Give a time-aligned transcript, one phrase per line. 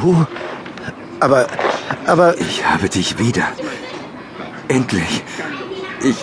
[0.00, 0.26] Du?
[1.20, 1.46] Aber,
[2.06, 2.38] aber...
[2.40, 3.48] Ich habe dich wieder.
[4.68, 5.24] Endlich.
[6.02, 6.16] Ich,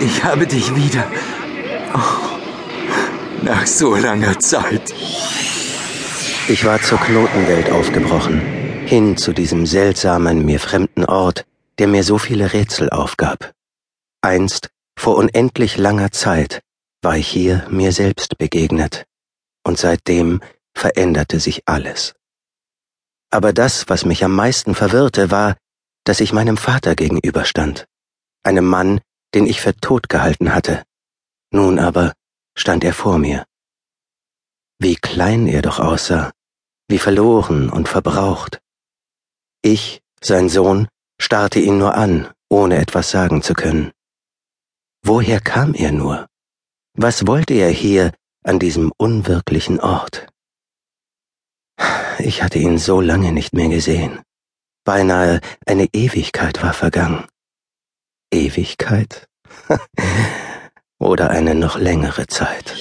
[0.00, 1.04] ich habe dich wieder.
[1.94, 4.92] Oh, nach so langer Zeit.
[6.48, 8.40] Ich war zur Knotenwelt aufgebrochen,
[8.86, 11.46] hin zu diesem seltsamen, mir fremden Ort,
[11.78, 13.52] der mir so viele Rätsel aufgab.
[14.22, 16.62] Einst, vor unendlich langer Zeit,
[17.02, 19.04] war ich hier mir selbst begegnet,
[19.62, 20.40] und seitdem
[20.74, 22.14] veränderte sich alles.
[23.30, 25.56] Aber das, was mich am meisten verwirrte, war,
[26.04, 27.86] dass ich meinem Vater gegenüberstand,
[28.42, 29.00] einem Mann,
[29.34, 30.82] den ich für tot gehalten hatte.
[31.52, 32.12] Nun aber
[32.56, 33.44] stand er vor mir.
[34.78, 36.32] Wie klein er doch aussah,
[36.88, 38.60] wie verloren und verbraucht.
[39.62, 40.88] Ich, sein Sohn,
[41.20, 43.92] starrte ihn nur an, ohne etwas sagen zu können.
[45.02, 46.26] Woher kam er nur?
[46.94, 48.12] Was wollte er hier
[48.42, 50.29] an diesem unwirklichen Ort?
[52.24, 54.20] Ich hatte ihn so lange nicht mehr gesehen.
[54.84, 57.24] Beinahe eine Ewigkeit war vergangen.
[58.32, 59.26] Ewigkeit?
[60.98, 62.76] Oder eine noch längere Zeit.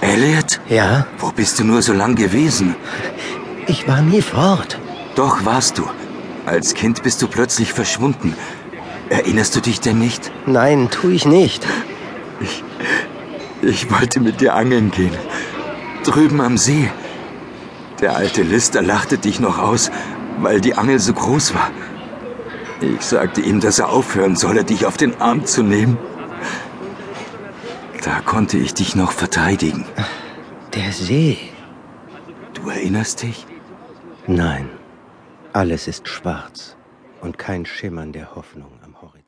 [0.00, 0.60] Elliot?
[0.68, 1.06] Ja?
[1.18, 2.76] Wo bist du nur so lang gewesen?
[3.66, 4.78] Ich war nie fort.
[5.14, 5.88] Doch warst du.
[6.46, 8.34] Als Kind bist du plötzlich verschwunden.
[9.10, 10.30] Erinnerst du dich denn nicht?
[10.46, 11.66] Nein, tu ich nicht.
[12.40, 12.62] Ich,
[13.62, 15.16] ich wollte mit dir angeln gehen.
[16.04, 16.90] Drüben am See.
[18.00, 19.90] Der alte Lister lachte dich noch aus,
[20.38, 21.70] weil die Angel so groß war.
[22.80, 25.98] Ich sagte ihm, dass er aufhören solle, dich auf den Arm zu nehmen.
[28.04, 29.84] Da konnte ich dich noch verteidigen.
[30.74, 31.38] Der See.
[32.54, 33.46] Du erinnerst dich?
[34.26, 34.68] Nein,
[35.52, 36.77] alles ist schwarz
[37.20, 39.18] und kein Schimmern der Hoffnung am Horizont.